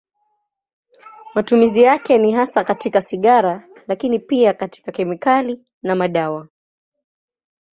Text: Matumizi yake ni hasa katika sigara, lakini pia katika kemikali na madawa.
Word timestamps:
Matumizi 1.35 1.81
yake 1.81 2.17
ni 2.17 2.31
hasa 2.31 2.63
katika 2.63 3.01
sigara, 3.01 3.67
lakini 3.87 4.19
pia 4.19 4.53
katika 4.53 4.91
kemikali 4.91 5.61
na 5.83 5.95
madawa. 5.95 6.47